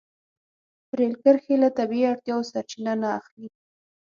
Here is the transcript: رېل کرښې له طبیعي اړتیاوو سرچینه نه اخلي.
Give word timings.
رېل 0.97 1.13
کرښې 1.23 1.55
له 1.63 1.69
طبیعي 1.77 2.07
اړتیاوو 2.11 2.49
سرچینه 2.51 2.93
نه 3.01 3.09
اخلي. 3.19 3.47